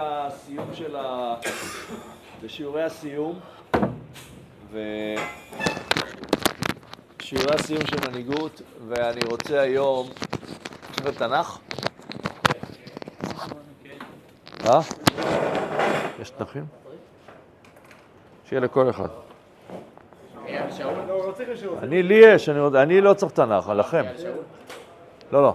[0.00, 1.34] הסיום של ה...
[2.42, 3.40] בשיעורי הסיום
[7.20, 10.08] ושיעורי הסיום של מנהיגות ואני רוצה היום
[10.92, 11.58] ספר תנ"ך?
[14.66, 14.80] אה?
[16.20, 16.64] יש תנ"כים?
[18.44, 19.08] שיהיה לכל אחד.
[21.82, 24.04] אני, לי יש, אני, אני לא צריך תנ"ך, לכם.
[25.32, 25.54] לא, לא.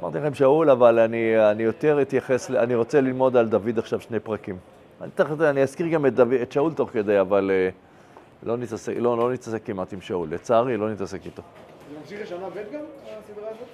[0.00, 4.20] אמרתי לכם שאול, אבל אני, אני יותר אתייחס, אני רוצה ללמוד על דוד עכשיו שני
[4.20, 4.58] פרקים.
[5.00, 8.92] אני, תכף, אני אזכיר גם את, דוד, את שאול תוך כדי, אבל uh, לא, נתעסק,
[8.96, 10.28] לא, לא נתעסק כמעט עם שאול.
[10.30, 11.42] לצערי, לא נתעסק איתו.
[12.00, 12.80] נמשיך לשנה ב' גם,
[13.18, 13.68] הסדרה הזאת?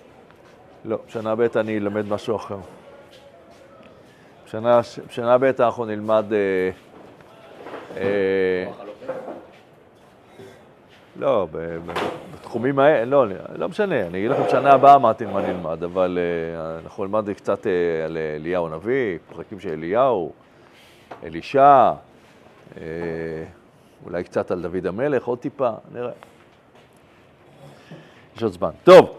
[0.84, 2.58] לא, שנה ב' אני אלמד משהו אחר.
[4.46, 6.24] שנה, שנה ב' אנחנו נלמד...
[6.32, 6.70] אה,
[7.96, 8.85] אה,
[11.18, 11.46] לא,
[12.34, 16.84] בתחומים האלה, לא, לא משנה, אני אגיד לכם שנה הבאה מה מה נלמד, אבל uh,
[16.84, 17.68] אנחנו נלמד קצת uh,
[18.04, 20.32] על אליהו הנביא, פרקים של אליהו,
[21.24, 21.92] אלישע,
[22.74, 22.78] uh,
[24.04, 26.12] אולי קצת על דוד המלך, עוד טיפה, נראה.
[28.36, 28.70] יש עוד זמן.
[28.84, 29.18] טוב,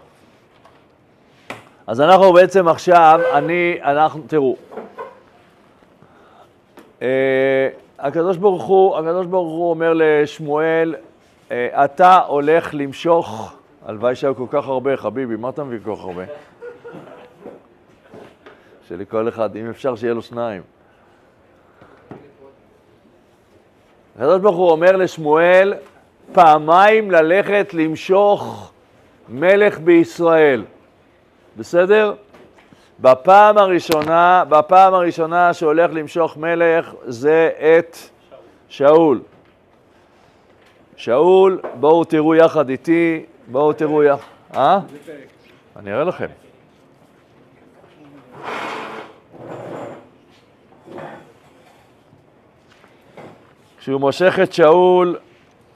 [1.88, 4.56] אז אנחנו בעצם עכשיו, אני, אנחנו, תראו,
[8.00, 11.02] הקדוש ברוך הוא, הקדוש ברוך הוא אומר לשמואל, אה,
[11.54, 16.24] אתה הולך למשוך, הלוואי שהיו כל כך הרבה, חביבי, מה אתה מביא כל כך הרבה?
[18.88, 20.62] שלכל אחד, אם אפשר שיהיה לו שניים.
[24.16, 25.74] הקדוש ברוך הוא אומר לשמואל,
[26.34, 28.72] פעמיים ללכת למשוך
[29.30, 30.64] מלך בישראל.
[31.58, 32.14] בסדר?
[33.00, 37.98] בפעם הראשונה, בפעם הראשונה שהולך למשוך מלך זה את
[38.70, 39.20] שאול.
[39.20, 39.37] שאול,
[41.80, 44.28] בואו תראו יחד איתי, בואו תראו יחד...
[44.56, 44.80] אה?
[45.76, 46.26] אני אראה לכם.
[53.80, 55.18] כשהוא מושך את שאול,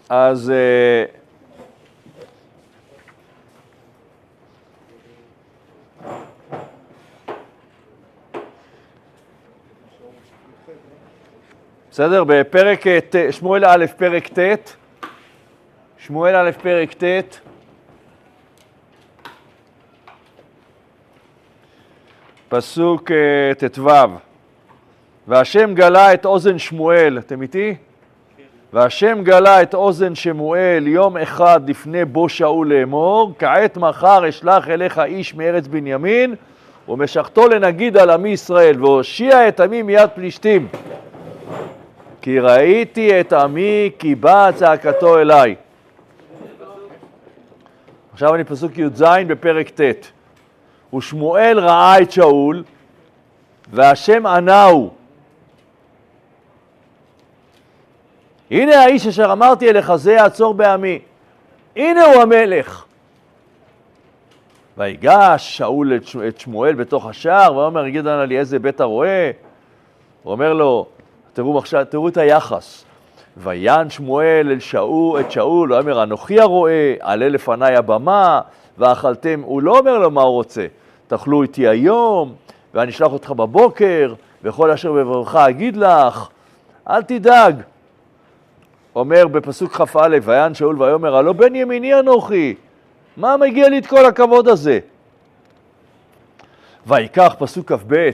[0.09, 0.51] אז...
[0.51, 1.21] Uh,
[11.91, 12.23] בסדר?
[12.23, 12.83] בפרק,
[13.31, 14.80] שמואל א', פרק ט',
[16.05, 17.39] שמואל א', פרק ט',
[22.49, 23.89] פסוק אה, ט"ו:
[25.27, 27.75] והשם גלה את אוזן שמואל, אתם איתי?
[28.73, 34.99] והשם גלה את אוזן שמואל יום אחד לפני בו שאול לאמור, כעת מחר אשלח אליך
[34.99, 36.35] איש מארץ בנימין,
[36.89, 40.67] ומשכתו לנגיד על עמי ישראל, והושיע את עמי מיד פלישתים.
[42.21, 45.55] כי ראיתי את עמי, כי באה צעקתו אליי.
[48.13, 50.11] עכשיו אני פסוק י"ז בפרק ט'.
[50.95, 52.63] ושמואל ראה את שאול,
[53.71, 54.93] והשם ענהו.
[58.51, 60.99] הנה האיש אשר אמרתי אליך, זה יעצור בעמי.
[61.75, 62.85] הנה הוא המלך.
[64.77, 65.93] ויגש שאול
[66.27, 69.31] את שמואל בתוך השער, ואומר, יגיד לי איזה בית הרועה?
[70.23, 70.85] הוא אומר לו,
[71.33, 72.85] תראו, תראו את היחס.
[73.37, 78.41] ויען שמואל אל שאול, את שאול, הוא אומר, אנוכי הרועה, עלה לפניי הבמה,
[78.77, 80.65] ואכלתם, הוא לא אומר לו מה הוא רוצה,
[81.07, 82.33] תאכלו איתי היום,
[82.73, 86.27] ואני אשלח אותך בבוקר, וכל אשר בברכה אגיד לך,
[86.89, 87.61] אל תדאג.
[88.95, 92.55] אומר בפסוק כ"א, ויען שאול ויאמר, הלא בן ימיני אנוכי,
[93.17, 94.79] מה מגיע לי את כל הכבוד הזה?
[96.87, 98.09] ויקח, פסוק כ"ב,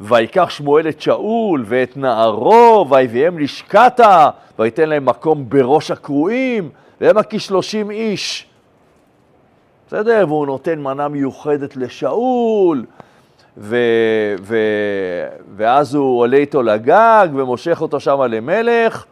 [0.00, 7.90] ויקח שמואל את שאול ואת נערו, ויביאם לשקתה, ויתן להם מקום בראש הקרואים, והם הכשלושים
[7.90, 8.46] איש.
[9.86, 10.24] בסדר?
[10.28, 12.84] והוא נותן מנה מיוחדת לשאול,
[13.56, 13.76] ו,
[14.40, 14.56] ו,
[15.56, 19.04] ואז הוא עולה איתו לגג ומושך אותו שם למלך,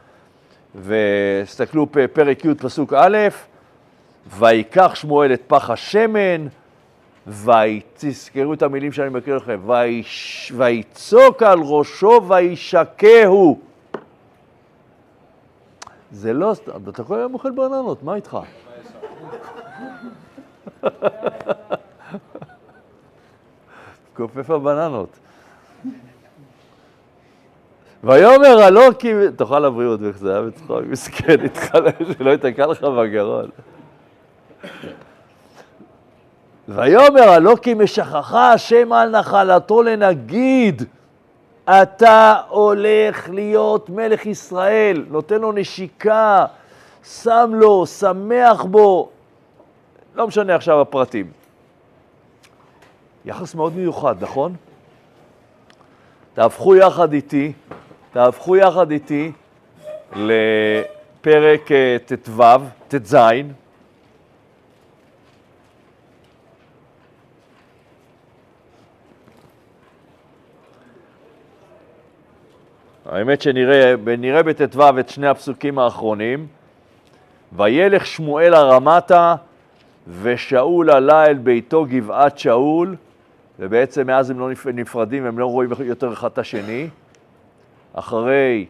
[0.74, 3.18] וסתכלו פרק י' פסוק א',
[4.38, 6.46] ויקח שמואל את פח השמן,
[7.26, 9.60] ותזכרו את המילים שאני מכיר לכם,
[10.56, 13.60] ויצוק על ראשו וישקהו.
[16.10, 18.38] זה לא סתם, אתה כל היום אוכל בננות, מה איתך?
[24.16, 25.18] כופף הבננות.
[28.04, 29.12] ויאמר הלא כי...
[29.36, 31.76] תאכל לבריאות, ואיך זה היה בצחוק, מסכן, איתך,
[32.18, 33.50] שלא ייתקע לך בגרון.
[36.68, 40.82] ויאמר הלא כי משכחה השם על נחלתו לנגיד,
[41.64, 46.46] אתה הולך להיות מלך ישראל, נותן לו נשיקה,
[47.04, 49.08] שם לו, שמח בו,
[50.14, 51.30] לא משנה עכשיו הפרטים.
[53.24, 54.54] יחס מאוד מיוחד, נכון?
[56.34, 57.52] תהפכו יחד איתי,
[58.12, 59.32] תהפכו יחד איתי
[60.16, 62.42] לפרק אה, ט"ו,
[62.88, 63.16] ט"ז.
[73.12, 76.46] האמת שנראה נראה בט"ו את שני הפסוקים האחרונים.
[77.56, 79.34] וילך שמואל הרמתה
[80.22, 82.96] ושאול עלה אל ביתו גבעת שאול,
[83.58, 86.88] ובעצם מאז הם לא נפרדים, הם לא רואים יותר אחד את השני.
[87.94, 88.66] אחרי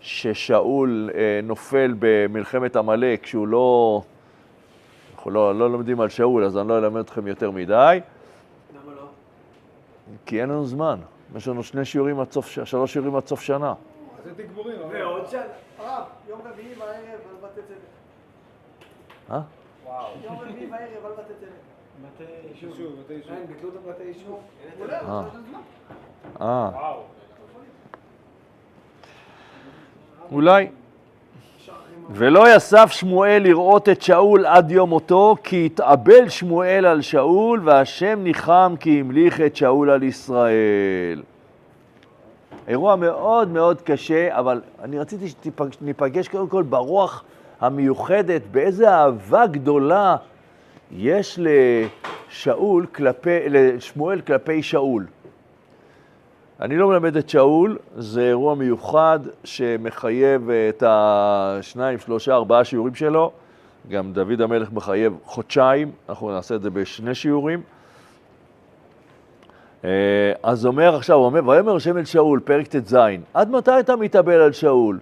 [0.00, 4.02] ששאול אה, נופל במלחמת עמלק, שהוא לא...
[5.14, 8.00] אנחנו לא, לא לומדים על שאול, אז אני לא אלמד אתכם יותר מדי.
[8.72, 9.06] למה לא?
[10.26, 10.98] כי אין לנו זמן.
[11.36, 13.74] יש לנו שני שיעורים עד סוף, שלוש שיעורים עד סוף שנה.
[14.24, 14.76] זה תגבורים.
[14.90, 15.42] ועוד שנה.
[15.78, 16.94] הרב, יום רביעי בערב
[17.30, 17.76] על בתי צדק.
[19.30, 19.40] אה?
[19.84, 20.06] וואו.
[20.24, 21.48] יום רביעי בערב על בתי צדק.
[22.04, 22.90] בתי אישור.
[23.04, 23.32] בתי אישור.
[23.34, 24.40] אין, ביטלו את הבתי אישור.
[24.90, 25.22] אה.
[26.40, 27.02] אה, וואו.
[30.32, 30.68] אולי.
[32.10, 38.20] ולא יסף שמואל לראות את שאול עד יום מותו, כי התאבל שמואל על שאול, והשם
[38.22, 41.22] ניחם כי המליך את שאול על ישראל.
[42.68, 45.26] אירוע מאוד מאוד קשה, אבל אני רציתי
[45.78, 47.24] שניפגש קודם כל ברוח
[47.60, 50.16] המיוחדת, באיזה אהבה גדולה
[50.92, 55.06] יש לשאול כלפי, לשמואל כלפי שאול.
[56.60, 63.32] אני לא מלמד את שאול, זה אירוע מיוחד שמחייב את השניים, שלושה, ארבעה שיעורים שלו.
[63.88, 67.62] גם דוד המלך מחייב חודשיים, אנחנו נעשה את זה בשני שיעורים.
[69.84, 69.90] אה,
[70.42, 72.96] אז אומר עכשיו, הוא אומר, ויאמר השם אל שאול, פרק ט"ז,
[73.34, 74.98] עד מתי אתה מתאבל על שאול?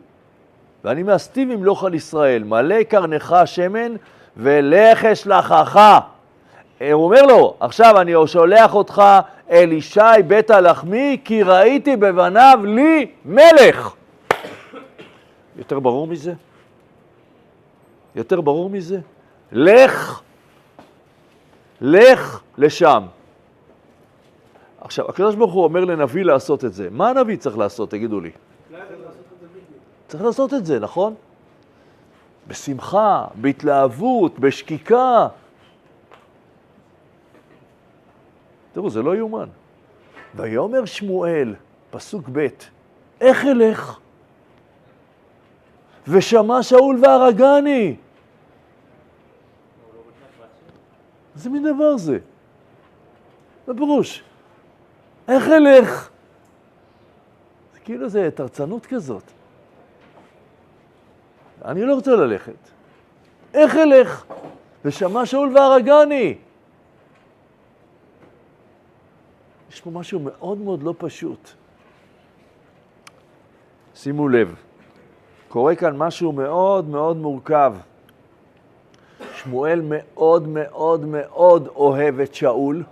[0.85, 3.93] ואני מאסתיו ימלוך על ישראל, מלא קרנך שמן
[4.37, 5.99] ולך אשלחך.
[6.81, 9.03] אה, הוא אומר לו, עכשיו אני שולח אותך
[9.51, 13.95] אל ישי בית הלחמי, כי ראיתי בבניו לי מלך.
[15.57, 16.35] יותר ברור מזה?
[18.15, 19.01] יותר ברור מזה?
[19.53, 20.21] לך,
[21.81, 23.03] לך לשם.
[24.81, 26.89] עכשיו, הקדוש ברוך הוא אומר לנביא לעשות את זה.
[26.91, 28.31] מה הנביא צריך לעשות, תגידו לי?
[30.09, 31.15] צריך לעשות את זה, נכון?
[32.49, 35.29] בשמחה, בהתלהבות, בשקיקה.
[38.77, 39.49] תראו, זה לא יאומן.
[40.35, 41.55] ויאמר שמואל,
[41.91, 42.47] פסוק ב',
[43.21, 43.99] איך אלך?
[46.09, 47.97] ושמע שאול והרגני.
[51.35, 52.19] איזה מין דבר זה?
[53.67, 54.23] מה פירוש?
[55.29, 56.09] איך אלך?
[57.75, 59.25] זה כאילו זה תרצנות כזאת.
[61.65, 62.71] אני לא רוצה ללכת.
[63.55, 64.25] איך אלך?
[64.85, 66.39] ושמע שאול והרגני.
[69.77, 71.51] יש פה משהו מאוד מאוד לא פשוט.
[73.95, 74.55] שימו לב,
[75.49, 77.75] קורה כאן משהו מאוד מאוד מורכב.
[79.35, 82.83] שמואל מאוד מאוד מאוד אוהב את שאול,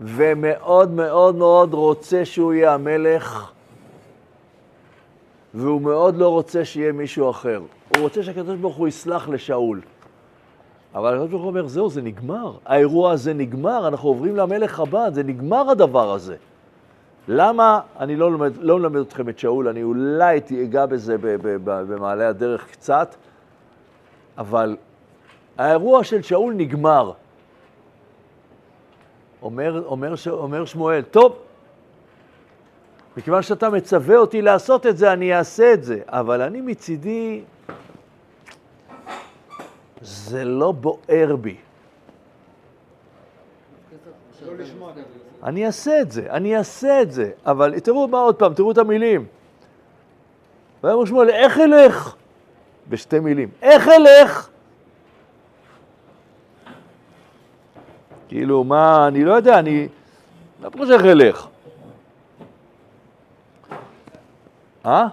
[0.00, 3.50] ומאוד מאוד מאוד רוצה שהוא יהיה המלך,
[5.54, 7.62] והוא מאוד לא רוצה שיהיה מישהו אחר.
[7.96, 9.80] הוא רוצה שהקדוש ברוך הוא יסלח לשאול.
[10.94, 12.52] אבל הקדוש ברוך הוא אומר, זהו, זה נגמר.
[12.64, 16.36] האירוע הזה נגמר, אנחנו עוברים למלך הבא, זה נגמר הדבר הזה.
[17.28, 21.16] למה אני לא מלמד, לא מלמד אתכם את שאול, אני אולי אגע בזה
[21.62, 23.14] במעלה הדרך קצת,
[24.38, 24.76] אבל
[25.58, 27.12] האירוע של שאול נגמר.
[29.42, 31.36] אומר, אומר, אומר שמואל, טוב,
[33.16, 37.42] מכיוון שאתה מצווה אותי לעשות את זה, אני אעשה את זה, אבל אני מצידי,
[40.02, 41.56] זה לא בוער בי.
[45.42, 48.78] אני אעשה את זה, אני אעשה את זה, אבל תראו מה עוד פעם, תראו את
[48.78, 49.26] המילים.
[50.84, 52.14] ויאמר שמואל, איך אלך?
[52.88, 54.48] בשתי מילים, איך אלך?
[58.28, 59.88] כאילו, מה, אני לא יודע, אני...
[60.60, 61.46] מה פירוש איך אלך?
[64.86, 65.06] אה?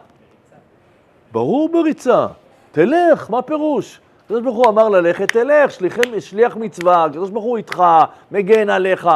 [1.31, 2.27] ברור בריצה.
[2.71, 3.99] תלך, מה פירוש?
[4.29, 7.83] הקדוש ברוך הוא אמר ללכת, תלך, שליח, שליח מצווה, הקדוש ברוך הוא איתך,
[8.31, 9.09] מגן עליך.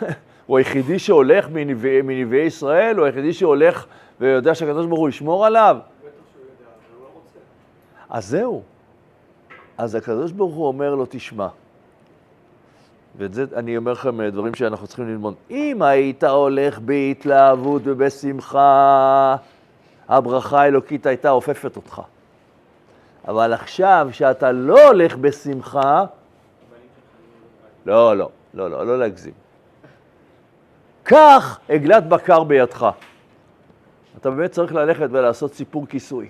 [0.46, 3.86] הוא היחידי שהולך מנביאי, מנביאי ישראל, הוא היחידי שהולך
[4.20, 5.76] ויודע שהקדוש ברוך הוא ישמור עליו.
[8.10, 8.62] אז זהו.
[9.78, 11.48] אז הקדוש ברוך הוא אומר לו, תשמע,
[13.16, 15.34] ואת זה אני אומר לכם דברים שאנחנו צריכים ללמוד.
[15.50, 19.36] אם היית הולך בהתלהבות ובשמחה,
[20.08, 22.02] הברכה האלוקית הייתה עופפת אותך.
[23.28, 26.04] אבל עכשיו, שאתה לא הולך בשמחה,
[27.86, 29.32] לא, לא, לא, לא, לא להגזים.
[31.02, 32.90] קח עגלת בקר בידך.
[34.20, 36.28] אתה באמת צריך ללכת ולעשות סיפור כיסוי.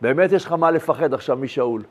[0.00, 1.82] באמת יש לך מה לפחד עכשיו משאול.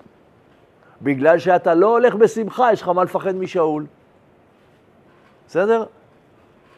[1.02, 3.86] בגלל שאתה לא הולך בשמחה, יש לך מה לפחד משאול.
[5.48, 5.84] בסדר?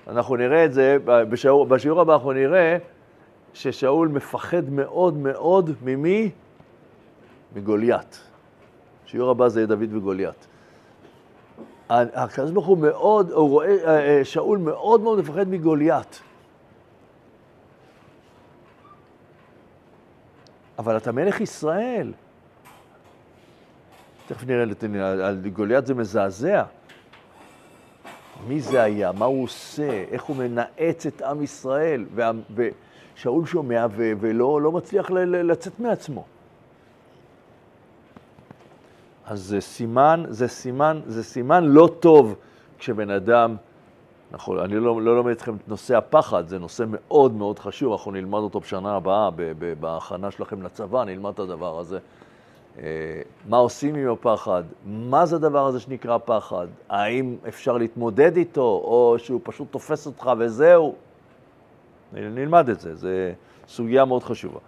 [0.08, 2.78] אנחנו נראה את זה, בשיעור הבא אנחנו נראה
[3.54, 6.32] ששאול מפחד מאוד מאוד ממי?
[7.56, 8.20] מגוליית.
[9.06, 10.48] שיעור הבא זה דוד וגוליית.
[11.90, 16.22] הקדוש ברוך הוא מאוד, הוא רואה, אה, אה, שאול מאוד מאוד מפחד מגוליית.
[20.80, 22.14] אבל אתה מלך ישראל.
[24.28, 26.64] תכף נראה, על גוליית זה מזעזע.
[28.48, 32.06] מי זה היה, מה הוא עושה, איך הוא מנאץ את עם ישראל,
[33.20, 36.24] ושאול שומע ולא לא מצליח לצאת מעצמו.
[39.26, 42.36] אז זה סימן, זה סימן, זה סימן לא טוב
[42.80, 43.56] כשבן אדם,
[44.32, 48.12] נכון, אני לא, לא לומד אתכם את נושא הפחד, זה נושא מאוד מאוד חשוב, אנחנו
[48.12, 49.30] נלמד אותו בשנה הבאה,
[49.80, 52.00] בהכנה שלכם לצבא, נלמד את הדבר הזה.
[52.80, 52.84] אה,
[53.50, 54.64] מה עושים עם הפחד?
[54.86, 56.68] מה זה הדבר הזה שנקרא פחד?
[56.90, 60.96] האם אפשר להתמודד איתו, או שהוא פשוט תופס אותך וזהו?
[62.14, 63.08] נלמד את זה, זו
[63.68, 64.60] סוגיה מאוד חשובה.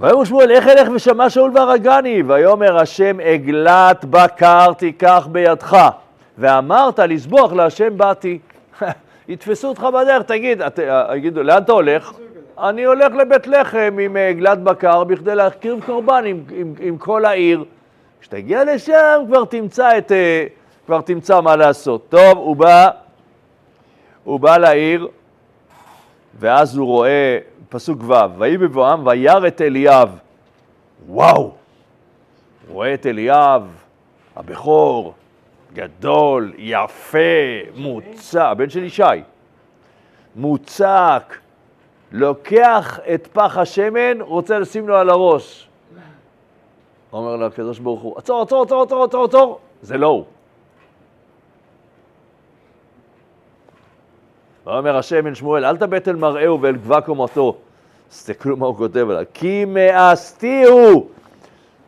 [0.00, 2.22] ויאמר שמואל, איך אלך ושמע שאול והרגני?
[2.22, 5.88] ויאמר השם עגלת בקר תיקח בידך,
[6.38, 8.38] ואמרת לזבוח להשם באתי.
[9.28, 10.62] יתפסו אותך בדרך, תגיד,
[11.14, 12.12] יגידו, לאן אתה הולך?
[12.58, 17.64] אני הולך לבית לחם עם עגלת בקר בכדי להקריב קורבן עם, עם, עם כל העיר.
[18.20, 20.46] כשתגיע לשם כבר תמצא, את, אה,
[20.86, 22.08] כבר תמצא מה לעשות.
[22.08, 22.88] טוב, הוא בא,
[24.24, 25.08] הוא בא לעיר,
[26.38, 30.18] ואז הוא רואה פסוק ו', ויהי בבואם וירא את אליאב.
[31.08, 31.52] וואו!
[32.68, 33.62] רואה את אליאב,
[34.36, 35.14] הבכור,
[35.72, 37.18] גדול, יפה,
[37.74, 39.02] מוצק, הבן של ישי,
[40.36, 41.38] מוצק,
[42.12, 45.68] לוקח את פח השמן, רוצה לשים לו על הראש.
[47.12, 50.24] אומר לו הקדוש ברוך הוא, עצור, עצור, עצור, עצור, עצור, עצור, זה לא הוא.
[54.68, 57.56] ואומר השם בן שמואל, אל תבט אל מראהו ואל גבה קומתו.
[58.08, 59.24] תסתכלו מה הוא כותב עליו.
[59.34, 61.08] כי מאסתי הוא.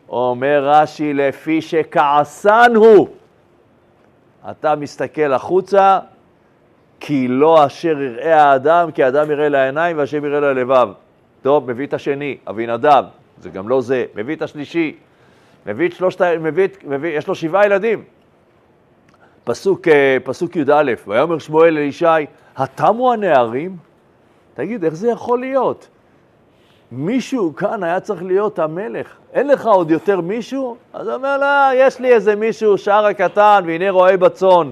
[0.09, 3.07] אומר רש"י, לפי שכעסן הוא.
[4.51, 5.99] אתה מסתכל החוצה,
[6.99, 10.89] כי לא אשר יראה האדם, כי האדם יראה לעיניים והשם יראה ללבב.
[11.41, 13.03] טוב, מביא את השני, אבינדב,
[13.41, 14.05] זה גם לא זה.
[14.15, 14.95] מביא את השלישי,
[15.65, 18.03] מביא את שלושת, מביא, מביא, יש לו שבעה ילדים.
[19.43, 22.05] פסוק, אה, פסוק י"א, ויאמר שמואל אלישי,
[22.57, 23.77] התמו הנערים?
[24.53, 25.87] תגיד, איך זה יכול להיות?
[26.91, 29.15] מישהו כאן היה צריך להיות המלך.
[29.33, 30.77] אין לך עוד יותר מישהו?
[30.93, 34.71] אז הוא אומר לה, יש לי איזה מישהו, שער הקטן, והנה רועה בצאן.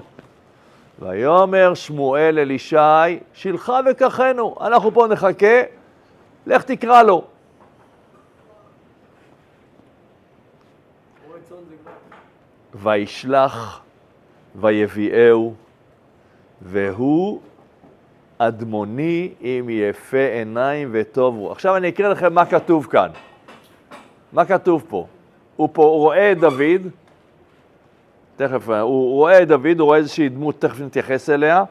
[0.99, 2.75] ויאמר שמואל אל ישי,
[3.33, 5.61] שילך וקחנו, אנחנו פה נחכה,
[6.47, 7.23] לך תקרא לו.
[12.73, 13.81] וישלח
[14.55, 15.53] ויביאהו,
[16.61, 17.39] והוא
[18.37, 21.51] אדמוני עם יפה עיניים וטוב רוח.
[21.51, 23.09] עכשיו אני אקריא לכם מה כתוב כאן.
[24.33, 25.07] מה כתוב פה?
[25.55, 26.81] הוא פה הוא רואה את דוד,
[28.35, 31.63] תכף, הוא, רואה את דוד, הוא רואה איזושהי דמות, תכף נתייחס אליה,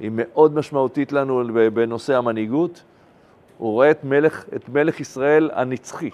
[0.00, 1.42] היא מאוד משמעותית לנו
[1.74, 2.82] בנושא המנהיגות.
[3.58, 6.10] הוא רואה את מלך, את מלך ישראל הנצחי.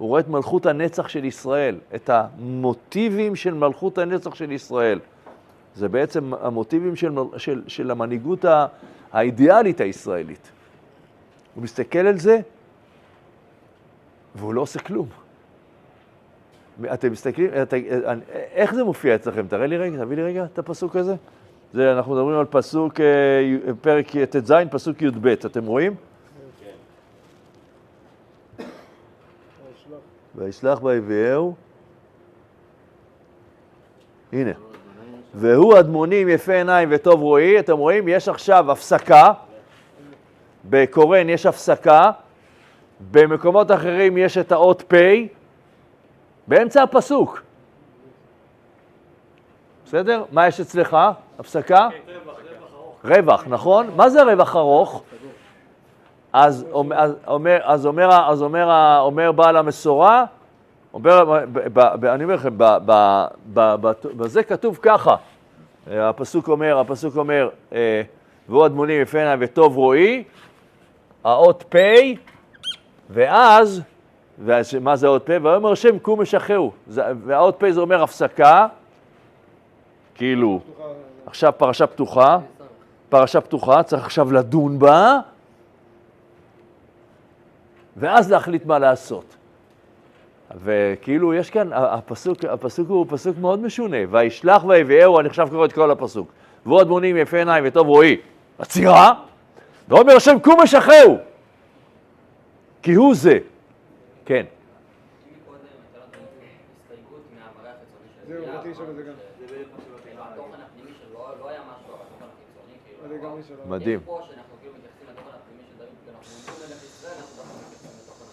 [0.00, 4.98] הוא רואה את מלכות הנצח של ישראל, את המוטיבים של מלכות הנצח של ישראל.
[5.74, 8.44] זה בעצם המוטיבים של, של, של המנהיגות
[9.12, 10.50] האידיאלית הישראלית.
[11.54, 12.40] הוא מסתכל על זה,
[14.34, 15.06] והוא לא עושה כלום.
[16.84, 17.74] אתם מסתכלים, את,
[18.52, 19.46] איך זה מופיע אצלכם?
[19.46, 21.14] תראה לי רגע, תביא לי רגע את הפסוק הזה.
[21.72, 25.94] זה, אנחנו מדברים על פסוק, אה, פרק ט"ז, פסוק י"ב, אתם רואים?
[30.40, 31.54] וישלח ויביאהו.
[34.32, 34.50] הנה.
[35.34, 38.08] והוא אדמונים יפה עיניים וטוב רואי, אתם רואים?
[38.08, 39.32] יש עכשיו הפסקה,
[40.64, 42.10] בקורן יש הפסקה,
[43.10, 44.94] במקומות אחרים יש את האות פ',
[46.46, 47.42] באמצע הפסוק.
[49.84, 50.24] בסדר?
[50.32, 50.96] מה יש אצלך?
[51.38, 51.88] הפסקה?
[53.04, 53.90] רווח, נכון?
[53.96, 55.02] מה זה רווח ארוך?
[56.32, 60.24] אז אומר, אז אומר, אז אומר, אומר בעל המסורה,
[60.94, 61.44] אומר,
[62.14, 62.54] אני אומר לכם,
[64.16, 65.16] בזה כתוב ככה,
[65.86, 68.02] הפסוק אומר, הפסוק אומר, אה,
[68.48, 70.24] והוא אדמונים יפה עיניים וטוב רואי,
[71.24, 71.76] האות פ',
[73.10, 73.82] ואז,
[74.80, 75.30] מה זה האות פ'?
[75.42, 76.72] ויאמר השם קום משחררו,
[77.26, 78.66] והאות פ' זה אומר הפסקה,
[80.14, 80.60] כאילו,
[81.26, 82.38] עכשיו פרשה פתוחה,
[83.08, 85.18] פרשה פתוחה, צריך עכשיו לדון בה,
[87.96, 89.36] ואז להחליט מה לעשות.
[90.64, 95.72] וכאילו יש כאן, הפסוק, הפסוק הוא פסוק מאוד משונה, וישלח ויביאהו, אני עכשיו קורא את
[95.72, 96.32] כל הפסוק,
[96.66, 98.16] ועוד מונים יפה עיניים וטוב רואי,
[98.58, 99.12] עצירה,
[99.88, 101.18] ואומר השם קום ושחררו,
[102.82, 103.38] כי הוא זה.
[104.24, 104.44] כן.
[113.68, 114.00] מדהים.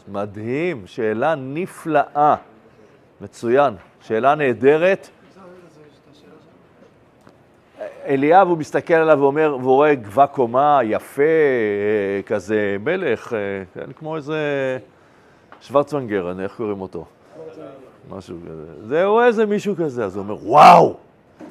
[0.08, 2.36] מדהים, שאלה נפלאה.
[3.22, 5.10] מצוין, שאלה נהדרת.
[8.06, 11.24] אליאב, הוא מסתכל עליו ואומר, והוא רואה גבה קומה, יפה,
[12.26, 13.36] כזה מלך,
[13.74, 14.38] כן, כמו איזה
[15.62, 17.06] שוורצוונגר, איך קוראים אותו?
[18.10, 18.88] משהו כזה.
[18.88, 20.98] זה, הוא איזה מישהו כזה, אז הוא אומר, וואו,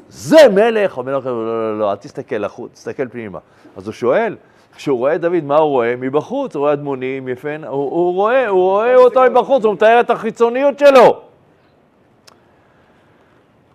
[0.09, 0.99] זה מלך!
[0.99, 3.39] אומר לו, לא, לא, לא, אל תסתכל לחוץ, תסתכל פנימה.
[3.77, 4.37] אז הוא שואל,
[4.77, 5.95] כשהוא רואה דוד, מה הוא רואה?
[5.97, 10.11] מבחוץ, הוא רואה אדמונים, יפן, הוא, הוא רואה, הוא רואה אותו מבחוץ, הוא מתאר את
[10.11, 11.21] החיצוניות שלו.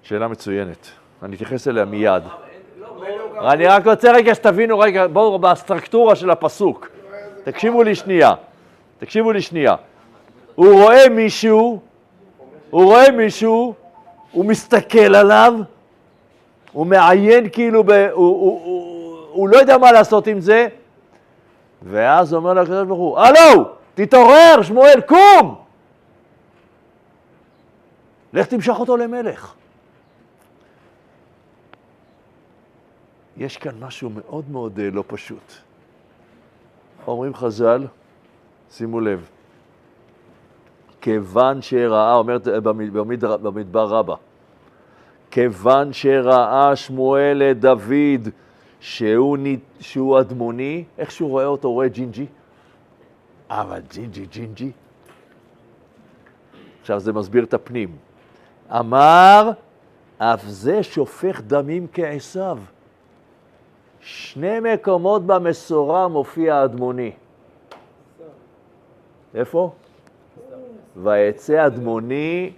[0.03, 0.88] שאלה מצוינת,
[1.24, 2.24] אני אתייחס אליה מיד.
[3.39, 6.89] אני רק רוצה רגע שתבינו רגע, בואו בסטרקטורה של הפסוק.
[7.43, 8.31] תקשיבו לי שנייה,
[9.00, 9.75] תקשיבו לי שנייה.
[10.55, 11.79] הוא רואה מישהו,
[12.70, 13.74] הוא רואה מישהו,
[14.31, 15.53] הוא מסתכל עליו,
[16.72, 20.67] הוא מעיין כאילו, ב, הוא, הוא, הוא, הוא לא יודע מה לעשות עם זה,
[21.81, 25.61] ואז אומר לו הקדוש ברוך הוא, הלו, תתעורר, שמואל, קום!
[28.33, 29.53] לך תמשוך אותו למלך.
[33.38, 35.53] יש כאן משהו מאוד מאוד uh, לא פשוט.
[37.07, 37.88] אומרים חז"ל,
[38.71, 39.29] שימו לב,
[41.01, 44.15] כיוון שראה, אומרת במדבר, במדבר רבה,
[45.31, 48.29] כיוון שראה שמואל את דוד
[48.81, 49.38] שהוא,
[49.79, 52.25] שהוא אדמוני, איך שהוא רואה אותו, רואה ג'ינג'י,
[53.50, 54.72] אבל ג'ינג'י, ג'ינג'י.
[56.81, 57.96] עכשיו זה מסביר את הפנים.
[58.72, 59.51] אמר,
[60.17, 62.59] אף זה שופך דמים כעשיו.
[64.00, 67.11] שני מקומות במסורה מופיע אדמוני.
[69.35, 69.72] איפה?
[71.03, 72.51] ויצא אדמוני,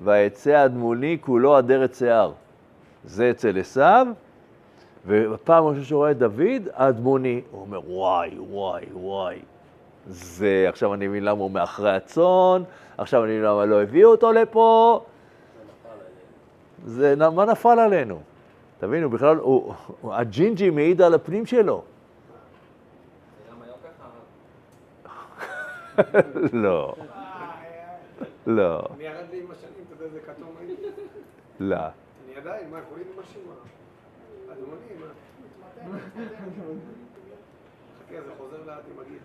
[0.00, 2.32] ויצא אדמוני כולו אדרת שיער.
[3.04, 4.06] זה אצל עשיו,
[5.06, 9.38] ובפעם הראשונה שהוא רואה את דוד, האדמוני, הוא אומר, וואי, וואי, וואי.
[10.06, 12.62] זה, עכשיו אני מבין למה הוא מאחרי הצאן,
[12.98, 15.00] עכשיו אני מבין למה לא הביאו אותו לפה.
[16.86, 18.20] זה, מה נפל עלינו?
[18.78, 21.82] תבינו, בכלל, הוא, הג'ינג'י מעיד על הפנים שלו.
[26.52, 26.94] לא.
[28.46, 28.82] לא.
[28.94, 30.54] אני ירד לי עם השנים, אתה יודע איזה כתום?
[31.60, 31.76] לא.
[31.76, 33.61] אני עדיין, מה, יכולים עם השנים?
[34.72, 35.04] אדמוני,
[35.92, 35.98] מה?
[38.08, 39.18] חכה, זה חוזר לאט עם הגיל.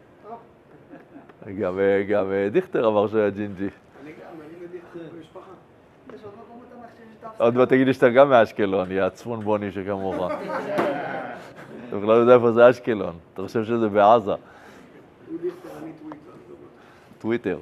[1.62, 1.80] גם,
[2.10, 3.64] גם דיכטר אמר שהוא היה ג'ינג'י.
[3.64, 5.52] אני גם, אני ודיכטר במשפחה.
[7.38, 10.16] עוד מעט תגיד לי שאתה גם מאשקלון, יא צפון בוני שכמוך.
[11.90, 14.32] אתה בכלל לא יודע איפה זה אשקלון, אתה חושב שזה בעזה.
[15.30, 15.60] טוויטר.
[17.20, 17.60] טוויטר.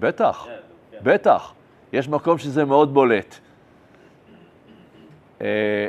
[0.00, 0.46] בטח,
[1.02, 1.52] בטח.
[1.92, 3.38] יש מקום שזה מאוד בולט.
[5.40, 5.86] אה,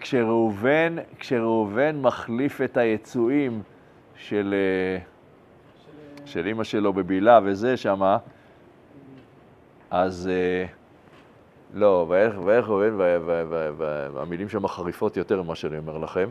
[0.00, 3.62] כשראובן, כשראובן מחליף את היצואים
[4.16, 5.02] של, אה,
[6.24, 8.18] של אימא שלו בבילה וזה שמה,
[9.90, 10.66] אז אה,
[11.74, 12.94] לא, ואיך ראובן,
[14.14, 16.28] והמילים שם חריפות יותר ממה שאני אומר לכם.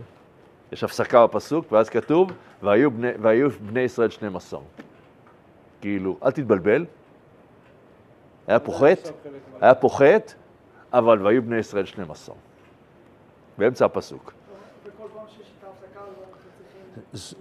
[0.72, 2.32] יש הפסקה בפסוק, ואז כתוב,
[2.64, 4.60] והיו בני, והיו בני ישראל 12.
[5.84, 6.86] כאילו, אל תתבלבל,
[8.48, 9.10] היה פוחת,
[9.62, 10.34] היה פוחת,
[10.94, 12.36] אבל והיו בני ישראל 12.
[13.58, 14.34] באמצע הפסוק.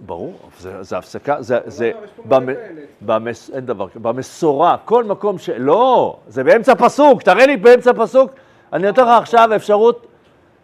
[0.05, 0.39] ברור,
[0.81, 1.91] זה הפסקה, זה,
[3.01, 5.49] במס, אין דבר כזה, במסורה, כל מקום ש...
[5.49, 8.31] לא, זה באמצע הפסוק, תראה לי באמצע הפסוק,
[8.73, 10.07] אני נותן לך עכשיו אפשרות,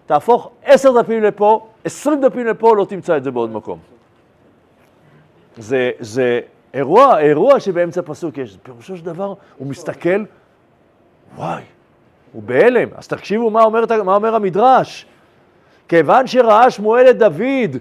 [0.06, 3.80] תהפוך עשר דפים לפה, עשרים דפים לפה, לא תמצא את זה בעוד מקום.
[5.58, 6.42] זה, זה
[6.74, 10.24] אירוע, אירוע שבאמצע הפסוק יש, פירושו של דבר, הוא מסתכל,
[11.36, 11.64] וואי,
[12.32, 15.06] הוא בהלם, אז תקשיבו מה אומר, מה אומר המדרש.
[15.88, 17.78] כיוון שראה שמואל את דוד,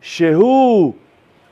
[0.00, 0.94] שהוא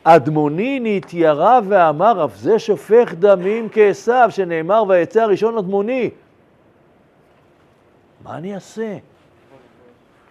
[0.05, 6.11] אדמוני נתיירה ואמר, אף זה שופך דמים כעשיו, שנאמר, ויצא הראשון אדמוני.
[8.25, 8.97] מה אני אעשה?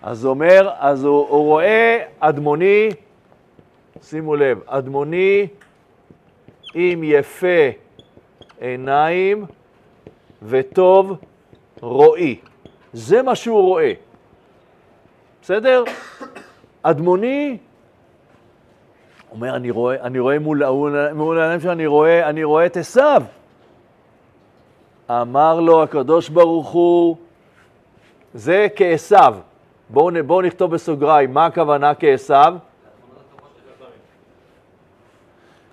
[0.02, 2.89] אז אומר, אז הוא, הוא רואה אדמוני,
[4.02, 5.47] שימו לב, אדמוני
[6.73, 7.69] עם יפה
[8.60, 9.45] עיניים
[10.43, 11.17] וטוב
[11.82, 12.39] רואי.
[12.93, 13.93] זה מה שהוא רואה.
[15.41, 15.84] בסדר?
[16.84, 17.58] אדמוני
[19.32, 20.63] אומר, אני רואה, אני רואה מול,
[21.13, 23.23] מול העיניים שלו, אני רואה, אני רואה את עשיו.
[25.10, 27.17] אמר לו הקדוש ברוך הוא,
[28.34, 29.36] זה כעשיו.
[29.89, 32.55] בואו בוא נכתוב בסוגריים, מה הכוונה כעשיו?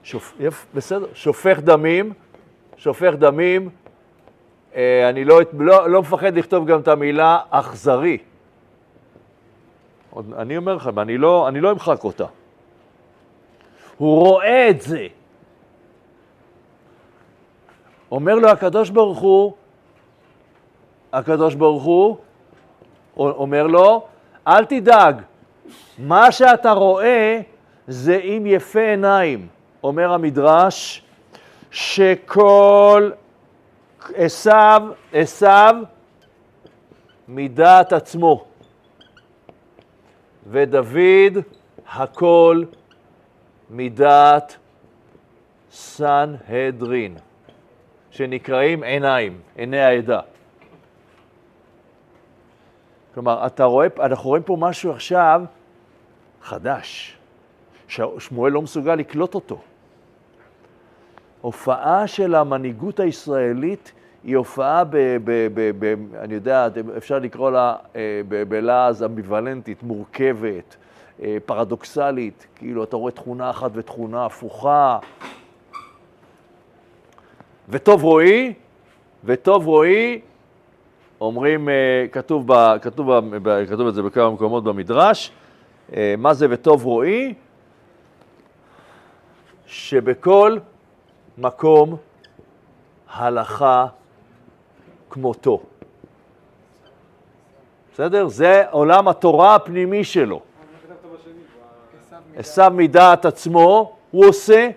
[0.07, 2.12] שופ, יפ, בסדר, שופך דמים,
[2.77, 3.71] שופך דמים,
[4.75, 8.19] אה, אני לא, לא, לא מפחד לכתוב גם את המילה אכזרי.
[10.37, 12.25] אני אומר לכם, אני לא, אני לא אמחק אותה.
[13.97, 15.07] הוא רואה את זה.
[18.11, 19.53] אומר לו הקדוש ברוך הוא,
[21.12, 22.16] הקדוש ברוך הוא
[23.16, 24.07] אומר לו,
[24.47, 25.23] אל תדאג,
[25.99, 27.40] מה שאתה רואה
[27.88, 29.56] זה עם יפה עיניים.
[29.83, 31.03] אומר המדרש,
[31.71, 33.11] שכל
[34.15, 35.75] עשיו, עשיו
[37.29, 38.45] מדעת עצמו,
[40.47, 41.45] ודוד
[41.89, 42.65] הכל
[43.71, 44.57] מדעת
[45.71, 47.17] סנהדרין,
[48.11, 50.21] שנקראים עיניים, עיני העדה.
[53.15, 55.43] כלומר, אתה רואה, אנחנו רואים פה משהו עכשיו
[56.43, 57.15] חדש,
[57.88, 59.59] ששמואל לא מסוגל לקלוט אותו.
[61.40, 63.92] הופעה של המנהיגות הישראלית
[64.25, 70.77] היא הופעה, ב, ב, ב, ב, אני יודע, אפשר לקרוא לה אה, בלעז אמביוולנטית, מורכבת,
[71.22, 74.99] אה, פרדוקסלית, כאילו אתה רואה תכונה אחת ותכונה הפוכה.
[77.68, 78.53] וטוב רואי,
[79.25, 80.20] וטוב רואי,
[81.20, 85.33] אומרים, אה, כתוב, ב, כתוב, ב, כתוב את זה בכמה מקומות במדרש,
[86.18, 87.35] מה זה וטוב רואי?
[89.66, 90.57] שבכל
[91.38, 91.96] מקום
[93.12, 93.87] הלכה
[95.11, 95.62] כמותו.
[97.94, 98.29] בסדר?
[98.29, 100.40] זה עולם התורה הפנימי שלו.
[102.37, 104.70] עשו מדעת עצמו, הוא עושה,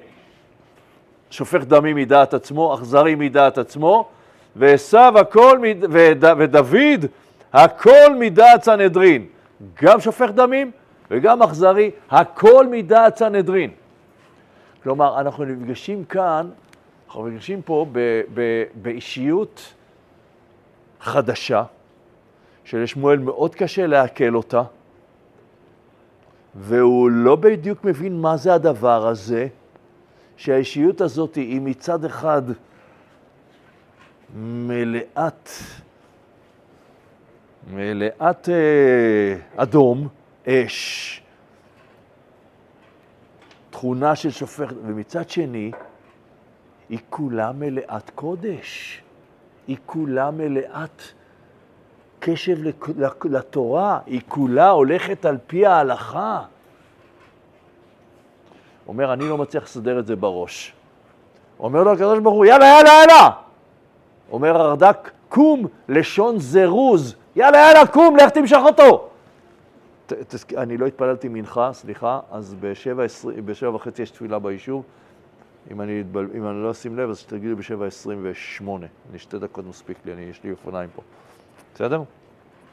[1.30, 4.08] שופך דמים מדעת עצמו, אכזרי מדעת עצמו,
[4.56, 5.60] ועשו הכל,
[5.91, 7.06] ודוד
[7.54, 9.25] הכל מדעת סנהדרין,
[9.84, 10.71] גם שופך דמים
[11.12, 13.71] וגם אכזרי, הכל מדעת סנהדרין.
[14.84, 16.50] כלומר, אנחנו נפגשים כאן,
[17.08, 19.74] אנחנו נפגשים פה ב, ב, באישיות
[21.02, 21.63] חדשה,
[22.63, 24.63] שלשמואל מאוד קשה לעכל אותה,
[26.56, 29.48] והוא לא בדיוק מבין מה זה הדבר הזה,
[30.38, 32.42] שהאישיות הזאת היא מצד אחד
[34.36, 35.50] מלאת,
[37.74, 40.08] מלאת אה, אדום,
[40.48, 41.22] אש,
[43.80, 45.72] תכונה של שופך, ומצד שני,
[46.89, 49.02] היא כולה מלאת קודש.
[49.68, 51.02] היא כולה מלאת
[52.20, 52.58] קשב
[53.24, 56.42] לתורה, היא כולה הולכת על פי ההלכה.
[58.88, 60.74] אומר, אני לא מצליח לסדר את זה בראש.
[61.60, 63.30] אומר לו הקדוש ברוך הוא, יאללה, יאללה, יאללה!
[64.32, 69.09] אומר הרד"ק, קום, לשון זירוז, יאללה, יאללה, קום, לך תמשך אותו.
[70.58, 72.56] אני לא התפללתי מנחה, סליחה, אז
[73.45, 74.84] בשבע וחצי יש תפילה ביישוב.
[75.72, 78.69] אם אני, אתבל, אם אני לא אשים לב, אז תגידו ב-7.28.
[79.10, 81.02] אני שתי דקות מספיק לי, אני, יש לי אופניים פה.
[81.76, 82.02] בסדר?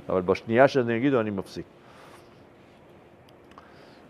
[0.09, 1.65] אבל בשנייה שאני אגידו, אני מפסיק.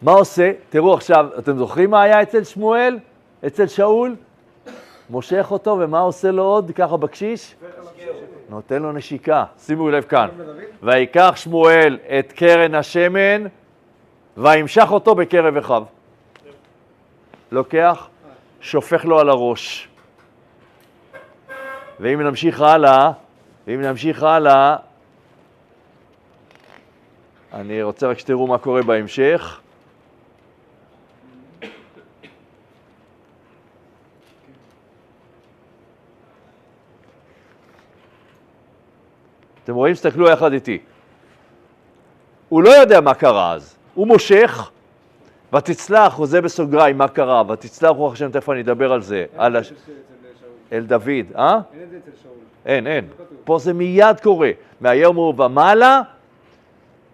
[0.02, 0.52] מה עושה?
[0.68, 2.98] תראו עכשיו, אתם זוכרים מה היה אצל שמואל?
[3.46, 4.16] אצל שאול?
[5.10, 6.70] מושך אותו, ומה עושה לו עוד?
[6.74, 7.54] ככה בקשיש?
[8.48, 9.44] נותן לו נשיקה.
[9.58, 10.28] שימו לב כאן.
[10.82, 13.44] ויקח שמואל את קרן השמן,
[14.36, 15.82] וימשך אותו בקרב אחיו.
[17.52, 18.08] לוקח,
[18.60, 19.88] שופך לו על הראש.
[22.00, 23.10] ואם נמשיך הלאה,
[23.66, 24.76] ואם נמשיך הלאה,
[27.52, 29.60] אני רוצה רק שתראו מה קורה בהמשך.
[39.66, 39.94] אתם רואים?
[39.94, 40.78] תסתכלו יחד איתי.
[42.48, 43.76] הוא לא יודע מה קרה אז.
[43.94, 44.70] הוא מושך,
[45.54, 47.42] ותצלח, זה בסוגריים, מה קרה?
[47.48, 49.24] ותצלח רוח השם, תכף אני אדבר על זה.
[49.36, 49.72] על הש...
[50.72, 51.58] אל דוד, אה?
[51.74, 52.34] אין את זה אצל שאול.
[52.66, 53.08] אין, אין.
[53.44, 54.50] פה זה מיד קורה.
[54.80, 56.00] מהיום הוא ומעלה,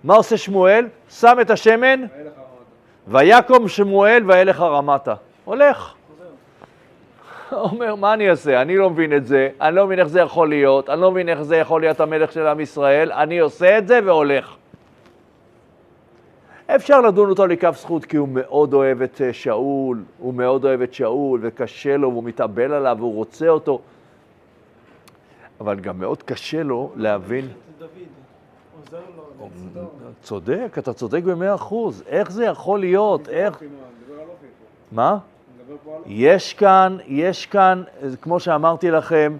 [0.04, 0.86] מה עושה שמואל?
[1.10, 2.00] שם את השמן,
[3.08, 5.14] ויקום שמואל וילך הרמתה.
[5.44, 5.94] הולך.
[7.72, 8.62] אומר, מה אני אעשה?
[8.62, 11.28] אני לא מבין את זה, אני לא מבין איך זה יכול להיות, אני לא מבין
[11.28, 14.56] איך זה יכול להיות המלך של עם ישראל, אני עושה את זה והולך.
[16.66, 20.80] אפשר לדון אותו לכף זכות כי הוא מאוד אוהב את אה, שאול, הוא מאוד אוהב
[20.80, 23.80] את שאול וקשה לו והוא מתאבל עליו והוא רוצה אותו,
[25.60, 27.48] אבל גם מאוד קשה לו להבין...
[30.22, 32.02] צודק, אתה צודק במאה אחוז.
[32.06, 33.28] איך זה יכול להיות?
[33.28, 33.62] איך...
[34.92, 35.18] מה?
[36.06, 37.82] יש כאן, יש כאן,
[38.20, 39.36] כמו שאמרתי לכם,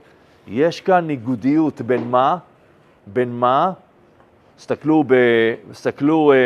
[0.48, 2.36] יש כאן ניגודיות בין מה?
[3.06, 3.72] בין מה?
[4.56, 5.14] תסתכלו, ב,
[5.70, 6.36] תסתכלו אה,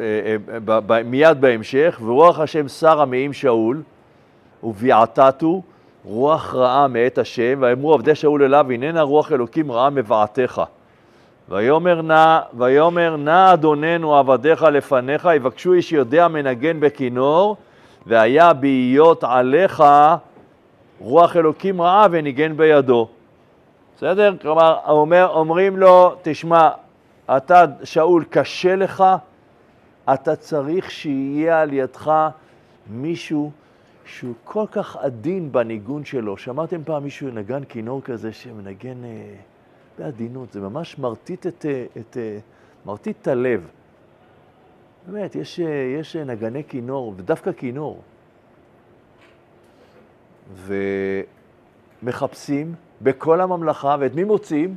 [0.00, 3.82] אה, ב, ב, מיד בהמשך, ורוח השם שרה מעם שאול,
[4.62, 5.62] וביעתתו,
[6.04, 10.62] רוח רעה מאת השם, ואמרו עבדי שאול אליו, הננה רוח אלוקים רעה מבעתך.
[11.48, 17.56] ויאמר נא, ויאמר נא אדוננו עבדיך לפניך, יבקשו איש יודע מנגן בכינור,
[18.08, 19.84] והיה בהיות עליך
[20.98, 23.08] רוח אלוקים רעה וניגן בידו.
[23.96, 24.34] בסדר?
[24.42, 26.70] כלומר, אומר, אומרים לו, תשמע,
[27.36, 29.04] אתה, שאול, קשה לך,
[30.14, 32.12] אתה צריך שיהיה על ידך
[32.90, 33.50] מישהו
[34.04, 36.36] שהוא כל כך עדין בניגון שלו.
[36.36, 39.34] שמעתם פעם מישהו נגן כינור כזה שמנגן אה,
[39.98, 40.52] בעדינות?
[40.52, 42.38] זה ממש מרטיט את, אה, את, אה,
[42.86, 43.68] מרטיט את הלב.
[45.08, 45.66] באמת, יש, אה,
[46.00, 48.02] יש נגני כינור, ודווקא כינור.
[52.02, 54.76] ומחפשים בכל הממלכה, ואת מי מוצאים?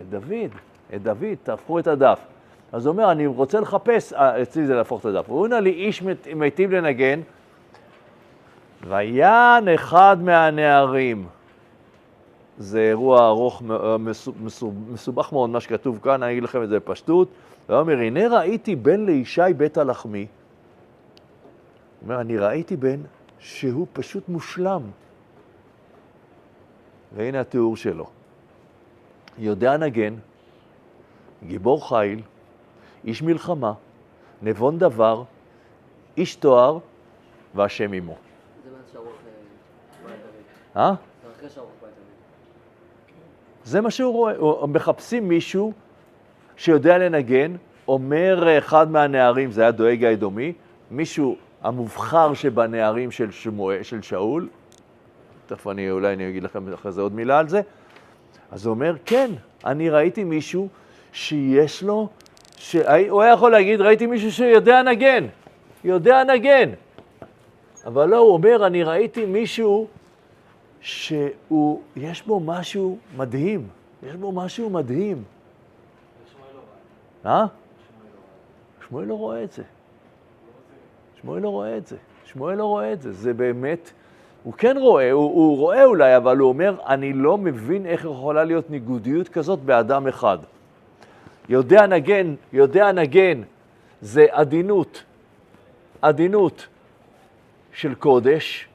[0.00, 0.50] את דוד.
[0.94, 2.20] את דוד, תהפכו את הדף.
[2.72, 5.24] אז הוא אומר, אני רוצה לחפש, אה, אצלי זה להפוך את הדף.
[5.28, 6.02] הוא אומר לי איש
[6.36, 7.20] מיטיב לנגן,
[8.88, 11.26] ויען אחד מהנערים.
[12.58, 13.96] זה אירוע ארוך, אה,
[14.92, 17.28] מסובך מאוד מה שכתוב כאן, אני אגיד לכם את זה בפשטות.
[17.68, 20.18] הוא אומר, הנה ראיתי בן לישי בית הלחמי.
[20.20, 20.28] הוא
[22.02, 23.00] אומר, אני ראיתי בן
[23.38, 24.82] שהוא פשוט מושלם.
[27.16, 28.06] והנה התיאור שלו.
[29.38, 30.14] יודע נגן,
[31.46, 32.22] גיבור חיל,
[33.04, 33.72] איש מלחמה,
[34.42, 35.22] נבון דבר,
[36.16, 36.78] איש תואר
[37.54, 38.16] והשם עמו.
[38.64, 38.70] זה
[40.76, 40.94] אה?
[41.22, 41.90] זה אחרי שהרוח בית
[43.64, 45.72] זה מה שהוא רואה, מחפשים מישהו
[46.56, 47.52] שיודע לנגן,
[47.88, 50.52] אומר אחד מהנערים, זה היה דואג האדומי,
[50.90, 54.48] מישהו המובחר שבנערים של, שמואל, של שאול,
[55.46, 57.60] תכף אני אולי אני אגיד לכם אחרי זה עוד מילה על זה,
[58.50, 59.30] אז הוא אומר, כן,
[59.64, 60.68] אני ראיתי מישהו
[61.12, 62.08] שיש לו,
[62.56, 65.26] שהוא היה יכול להגיד, ראיתי מישהו שיודע נגן,
[65.84, 66.70] יודע נגן.
[67.86, 69.86] אבל לא, הוא אומר, אני ראיתי מישהו
[70.80, 73.68] שהוא, יש בו משהו מדהים,
[74.02, 75.22] יש בו משהו מדהים.
[77.26, 77.46] אה?
[78.88, 79.62] שמואל לא רואה את זה.
[81.20, 81.96] שמואל לא רואה את זה.
[82.24, 83.12] שמואל לא רואה את זה.
[83.12, 83.90] זה באמת,
[84.42, 88.44] הוא כן רואה, הוא, הוא רואה אולי, אבל הוא אומר, אני לא מבין איך יכולה
[88.44, 90.38] להיות ניגודיות כזאת באדם אחד.
[91.48, 93.42] יודע נגן, יודע נגן,
[94.00, 95.04] זה עדינות,
[96.02, 96.66] עדינות
[97.72, 98.68] של קודש,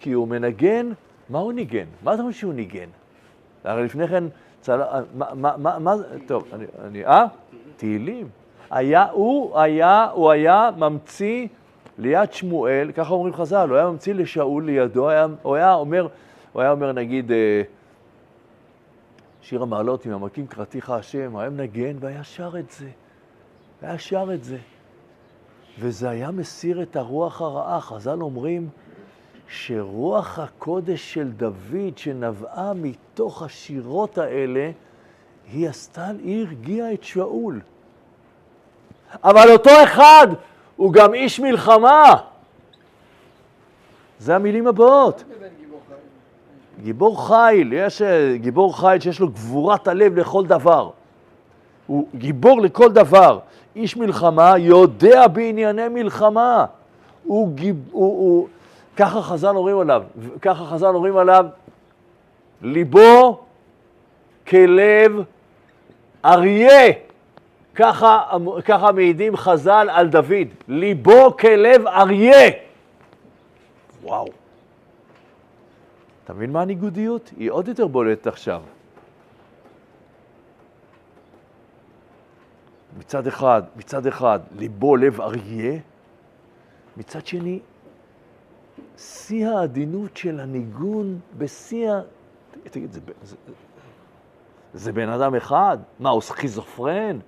[0.00, 0.92] כי הוא מנגן,
[1.28, 1.86] מה הוא ניגן?
[2.02, 2.88] מה אתה אומר שהוא ניגן?
[3.64, 4.24] הרי לפני כן,
[4.60, 4.80] צל...
[5.14, 5.94] מה, מה, מה, מה,
[6.26, 7.26] טוב, אני, אני, אה?
[7.76, 8.28] תהילים.
[8.70, 11.46] היה, הוא היה, הוא היה ממציא
[11.98, 16.08] ליד שמואל, ככה אומרים חז"ל, הוא היה ממציא לשאול לידו, היה, הוא היה אומר,
[16.52, 17.62] הוא היה אומר נגיד, אה,
[19.42, 22.88] שיר המעלות, עם המקים קראתיך השם, היה מנגן והיה שר את זה.
[23.82, 24.58] היה שר את זה.
[25.78, 27.80] וזה היה מסיר את הרוח הרעה.
[27.80, 28.68] חז"ל אומרים
[29.50, 34.70] שרוח הקודש של דוד, שנבעה מתוך השירות האלה,
[35.52, 37.60] היא עשתה, היא הרגיעה את שאול.
[39.24, 40.26] אבל אותו אחד
[40.76, 42.14] הוא גם איש מלחמה.
[44.18, 45.24] זה המילים הבאות.
[46.82, 50.90] גיבור חיל, יש אה, גיבור חיל שיש לו גבורת הלב לכל דבר.
[51.86, 53.38] הוא גיבור לכל דבר.
[53.76, 56.64] איש מלחמה יודע בענייני מלחמה.
[57.24, 58.48] הוא, גיב, הוא, הוא,
[59.00, 60.02] ככה חז"ל אומרים עליו,
[60.42, 61.46] ככה חז"ל אומרים עליו,
[62.62, 63.40] ליבו
[64.48, 65.12] כלב
[66.24, 66.92] אריה.
[67.74, 68.22] ככה,
[68.64, 72.50] ככה מעידים חז"ל על דוד, ליבו כלב אריה.
[74.02, 74.28] וואו.
[76.24, 77.30] אתה מבין מה הניגודיות?
[77.36, 78.62] היא עוד יותר בולטת עכשיו.
[82.98, 85.78] מצד אחד, מצד אחד, ליבו לב אריה,
[86.96, 87.58] מצד שני,
[89.00, 92.00] שיא העדינות של הניגון בשיא ה...
[92.70, 93.36] תגיד, זה, זה,
[94.74, 95.78] זה בן אדם אחד?
[96.00, 97.18] מה, הוא סכיזופרן?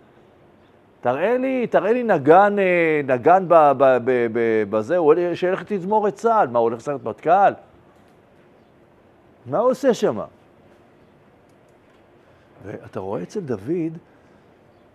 [1.01, 3.45] תראה לי, תראה לי נגן, אה, נגן
[4.71, 6.49] בזה, הוא שילך לתזמור את צה"ל.
[6.49, 7.53] מה, הוא הולך לשחק מטכ"ל?
[9.47, 10.21] מה הוא עושה שם?
[12.65, 13.99] ואתה רואה אצל דוד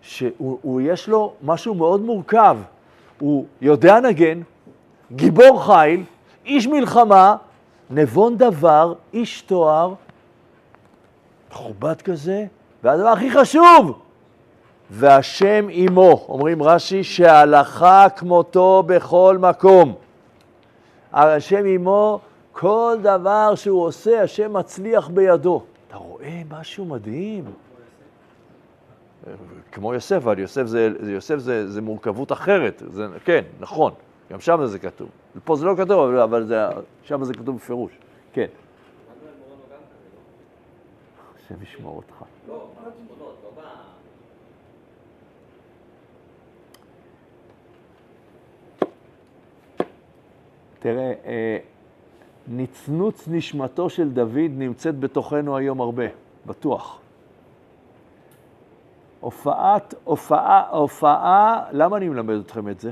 [0.01, 2.57] שיש לו משהו מאוד מורכב.
[3.19, 4.41] הוא יודע נגן,
[5.11, 6.03] גיבור חיל,
[6.47, 7.35] איש מלחמה,
[7.89, 9.93] נבון דבר, איש תואר,
[11.51, 12.45] מכובד כזה,
[12.83, 13.99] והדבר הכי חשוב,
[14.89, 19.95] והשם עמו, אומרים רש"י, שהלכה כמותו בכל מקום.
[21.13, 22.19] השם עמו,
[22.51, 25.63] כל דבר שהוא עושה, השם מצליח בידו.
[25.87, 27.43] אתה רואה משהו מדהים.
[29.71, 33.91] כמו יוסף, אבל יוסף זה, יוסף זה, זה מורכבות אחרת, זה, כן, נכון,
[34.31, 35.09] גם שם זה כתוב.
[35.43, 36.55] פה זה לא כתוב, אבל זה,
[37.03, 37.91] שם זה כתוב בפירוש,
[38.33, 38.47] כן.
[41.35, 42.23] השם ישמור אותך.
[50.79, 51.57] תראה, אה,
[52.47, 56.05] נצנוץ נשמתו של דוד נמצאת בתוכנו היום הרבה,
[56.45, 56.99] בטוח.
[59.19, 62.91] הופעת, הופעה, הופעה, למה אני מלמד אתכם את זה?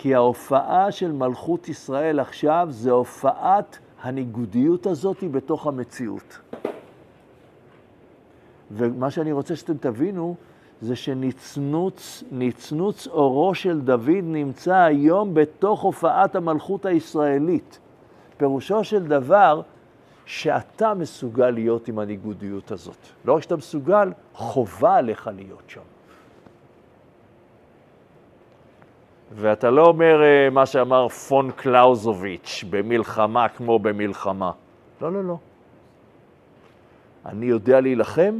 [0.00, 6.38] כי ההופעה של מלכות ישראל עכשיו זה הופעת הניגודיות הזאת בתוך המציאות.
[8.70, 10.34] ומה שאני רוצה שאתם תבינו,
[10.80, 17.78] זה שנצנוץ, נצנוץ אורו של דוד נמצא היום בתוך הופעת המלכות הישראלית.
[18.36, 19.60] פירושו של דבר
[20.26, 23.06] שאתה מסוגל להיות עם הניגודיות הזאת.
[23.24, 25.97] לא רק שאתה מסוגל, חובה עליך להיות שם.
[29.34, 34.52] ואתה לא אומר אה, מה שאמר פון קלאוזוביץ', במלחמה כמו במלחמה.
[35.00, 35.38] לא, לא, לא.
[37.26, 38.38] אני יודע להילחם,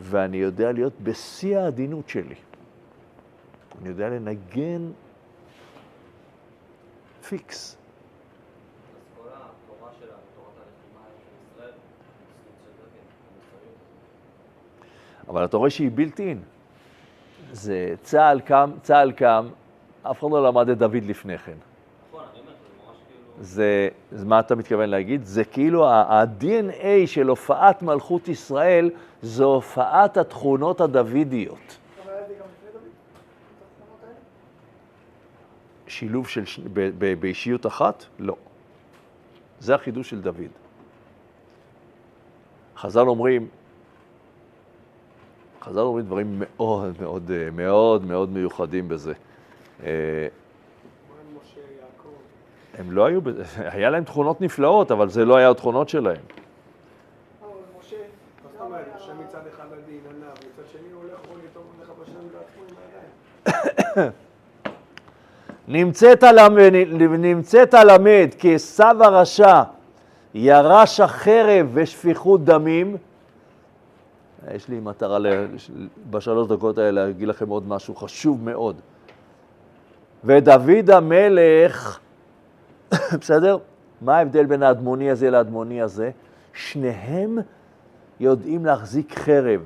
[0.00, 2.34] ואני יודע להיות בשיא העדינות שלי.
[3.80, 4.90] אני יודע לנגן
[7.28, 7.76] פיקס.
[15.28, 16.42] אבל אתה רואה שהיא בלתי אין.
[17.52, 19.48] זה צה"ל קם, צה"ל קם,
[20.02, 21.56] אף אחד לא למד את דוד לפני כן.
[23.40, 25.24] זה, זה מה אתה מתכוון להגיד?
[25.24, 28.90] זה כאילו ה-DNA של הופעת מלכות ישראל,
[29.22, 31.78] זה הופעת התכונות הדוידיות.
[35.86, 38.04] שילוב של, ב, ב, באישיות אחת?
[38.18, 38.36] לא.
[39.60, 40.52] זה החידוש של דוד.
[42.76, 43.48] חז"ל אומרים,
[45.62, 49.12] חז"ל אומרים דברים מאוד מאוד מאוד מאוד מיוחדים בזה.
[49.84, 50.28] אה,
[52.78, 53.20] הם לא היו,
[53.74, 56.22] היה להם תכונות נפלאות, אבל זה לא היה התכונות שלהם.
[65.68, 66.22] נמצאת
[67.74, 69.62] הלמד כי עשיו הרשע
[70.34, 72.96] ירש החרב ושפיכות דמים,
[74.54, 75.18] יש לי מטרה
[76.10, 78.76] בשלוש דקות האלה להגיד לכם עוד משהו חשוב מאוד.
[80.24, 81.98] ודוד המלך,
[83.20, 83.58] בסדר?
[84.00, 86.10] מה ההבדל בין האדמוני הזה לאדמוני הזה?
[86.54, 87.38] שניהם
[88.20, 89.60] יודעים להחזיק חרב,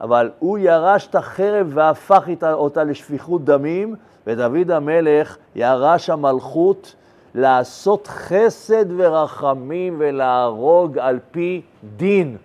[0.00, 3.94] אבל הוא ירש את החרב והפך אותה לשפיכות דמים,
[4.26, 6.94] ודוד המלך ירש המלכות
[7.34, 11.62] לעשות חסד ורחמים ולהרוג על פי
[11.96, 12.36] דין.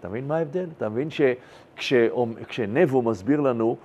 [0.00, 0.66] אתה מבין מה ההבדל?
[0.76, 1.08] אתה מבין
[1.76, 3.76] שכשנבו מסביר לנו,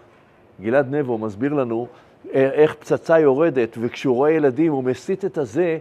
[0.61, 1.87] גלעד נבו מסביר לנו
[2.33, 5.77] איך פצצה יורדת, וכשהוא רואה ילדים הוא מסיט את הזה,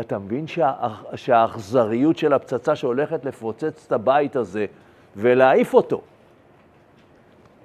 [0.00, 0.72] אתה מבין שה,
[1.14, 4.66] שהאכזריות של הפצצה שהולכת לפוצץ את הבית הזה
[5.16, 6.00] ולהעיף אותו,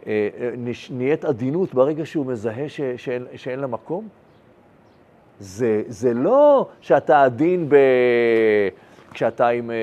[0.08, 0.50] אה, אה,
[0.89, 4.08] נהיית עדינות ברגע שהוא מזהה ש, שאין, שאין לה מקום?
[5.39, 7.76] זה, זה לא שאתה עדין ב...
[9.13, 9.76] כשאתה, עם, אה,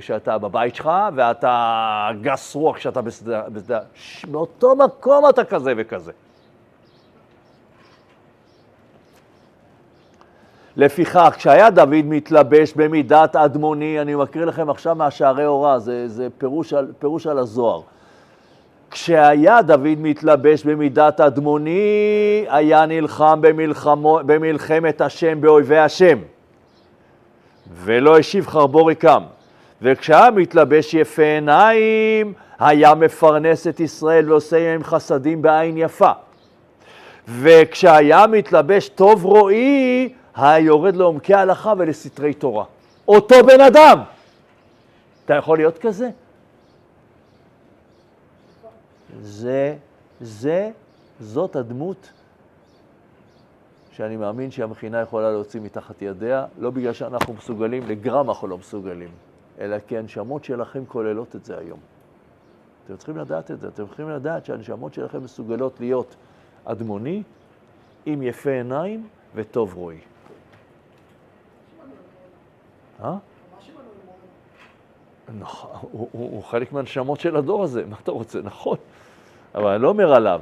[0.00, 3.80] כשאתה בבית שלך ואתה גס רוח כשאתה בשדה, בשדה,
[4.30, 6.12] מאותו מקום אתה כזה וכזה.
[10.78, 16.72] לפיכך, כשהיה דוד מתלבש במידת אדמוני, אני מקריא לכם עכשיו מהשערי הוראה, זה, זה פירוש,
[16.72, 17.80] על, פירוש על הזוהר.
[18.90, 26.18] כשהיה דוד מתלבש במידת אדמוני, היה נלחם במלחמו, במלחמת השם באויבי השם.
[27.74, 29.22] ולא השיב חרבו ריקם.
[29.82, 36.12] וכשהיה מתלבש יפה עיניים, היה מפרנס את ישראל ועושה עם חסדים בעין יפה.
[37.28, 40.08] וכשהיה מתלבש טוב רואי,
[40.38, 42.64] היה יורד לעומקי ההלכה ולסתרי תורה.
[43.08, 43.98] אותו בן אדם.
[45.24, 46.10] אתה יכול להיות כזה?
[49.20, 49.76] זה,
[50.20, 50.70] זה,
[51.20, 52.12] זאת הדמות
[53.92, 59.10] שאני מאמין שהמכינה יכולה להוציא מתחת ידיה, לא בגלל שאנחנו מסוגלים, לגרם אנחנו לא מסוגלים,
[59.58, 61.78] אלא כי הנשמות שלכם כוללות את זה היום.
[62.84, 66.16] אתם צריכים לדעת את זה, אתם צריכים לדעת שהנשמות שלכם מסוגלות להיות
[66.64, 67.22] אדמוני,
[68.06, 69.98] עם יפה עיניים וטוב רואי.
[73.04, 73.14] אה?
[75.38, 78.38] נכון, הוא, הוא, הוא חלק מהנשמות של הדור הזה, מה אתה רוצה?
[78.44, 78.76] נכון,
[79.54, 80.40] אבל אני לא אומר עליו.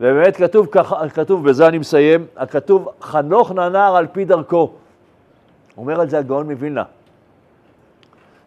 [0.00, 4.72] ובאמת כתוב ככה, כתוב, בזה אני מסיים, הכתוב חנוך ננר על פי דרכו.
[5.76, 6.82] אומר על זה הגאון מווילנה.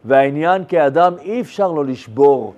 [0.06, 2.54] והעניין כאדם אי אפשר לו לשבור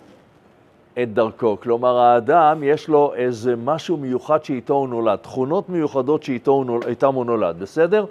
[1.03, 1.57] את דרכו.
[1.61, 7.59] כלומר, האדם יש לו איזה משהו מיוחד שאיתו הוא נולד, תכונות מיוחדות שאיתם הוא נולד,
[7.59, 8.05] בסדר?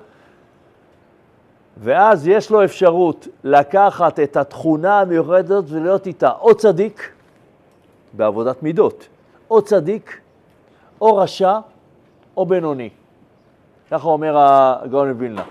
[1.77, 7.13] ואז יש לו אפשרות לקחת את התכונה המיוחדת ולהיות איתה או צדיק,
[8.13, 9.09] בעבודת מידות,
[9.51, 10.21] או צדיק,
[11.01, 11.59] או רשע,
[12.37, 12.91] או בינוני.
[13.91, 15.45] ככה אומר הגאון מווילנה.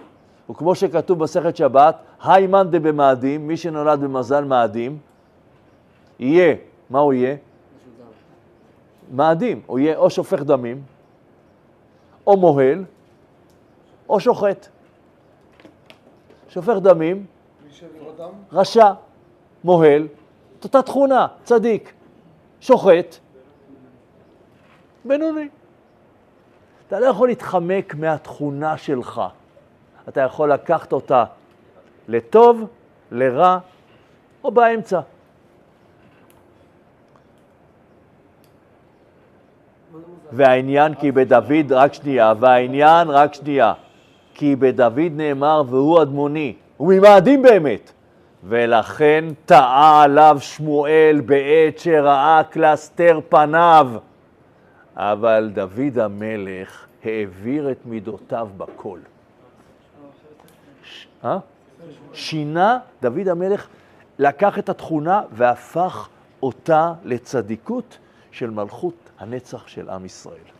[0.50, 4.98] וכמו שכתוב בסכת שבת, היי מאן דבמאדים, מי שנולד במזל מאדים,
[6.20, 6.56] יהיה,
[6.90, 7.36] מה הוא יהיה?
[9.12, 10.82] מאדים, הוא יהיה או שופך דמים,
[12.28, 12.84] או מוהל,
[14.10, 14.68] או שוחט.
[16.54, 17.26] שופך דמים,
[18.52, 18.94] רשע,
[19.64, 20.08] מוהל,
[20.60, 21.94] את אותה תכונה, צדיק,
[22.62, 23.16] שוחט,
[25.06, 25.48] בינוני.
[26.88, 29.22] אתה לא יכול להתחמק מהתכונה שלך.
[30.10, 31.24] אתה יכול לקחת אותה
[32.08, 32.68] לטוב,
[33.12, 33.58] לרע
[34.44, 35.00] או באמצע.
[40.32, 43.74] והעניין כי בדוד, רק שנייה, והעניין, רק שנייה,
[44.42, 47.92] כי בדוד נאמר והוא אדמוני, הוא ממאדים באמת.
[48.44, 53.92] ולכן טעה עליו שמואל בעת שראה קלסתר פניו.
[54.96, 59.00] אבל דוד המלך העביר את מידותיו בכל.
[60.84, 61.08] ש...
[61.26, 61.38] אה?
[62.14, 63.68] שינה דוד המלך,
[64.20, 66.10] לקח את התכונה והפך
[66.44, 67.98] אותה לצדיקות
[68.32, 70.52] של מלכות הנצח של עם ישראל.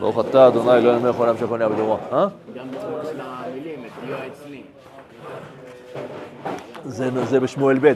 [0.00, 1.98] ברוך אתה, אדוני, אלוהים מלך העולם שכל נהיה בדורו.
[2.10, 2.28] גם
[2.70, 4.62] בצורה של המילים, את יהיה אצלי.
[7.24, 7.92] זה בשמואל ב'.